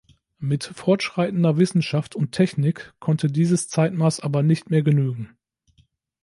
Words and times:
Mit 0.39 0.63
fortschreitender 0.63 1.57
Wissenschaft 1.57 2.15
und 2.15 2.31
Technik 2.31 2.95
konnte 2.99 3.27
dieses 3.31 3.67
Zeitmaß 3.67 4.21
aber 4.21 4.41
nicht 4.41 4.71
mehr 4.71 4.81
genügen. 4.81 5.37